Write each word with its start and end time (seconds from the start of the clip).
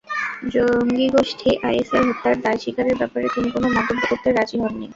জঙ্গিগোষ্ঠী 0.53 1.49
আইএসের 1.67 2.03
হত্যার 2.07 2.35
দায় 2.43 2.59
স্বীকারের 2.63 2.95
ব্যাপারে 2.97 3.27
তিনি 3.35 3.47
কোনো 3.55 3.67
মন্তব্য 3.75 4.01
করতে 4.09 4.29
রাজি 4.31 4.55
হননি। 4.61 4.87